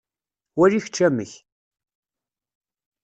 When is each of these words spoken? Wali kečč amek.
Wali 0.57 0.79
kečč 0.83 0.97
amek. 1.07 1.31